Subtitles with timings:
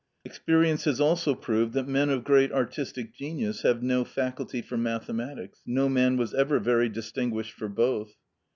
[0.25, 5.61] Experience has also proved that men of great artistic genius have no faculty for mathematics;
[5.63, 8.15] no man was ever very distinguished for both.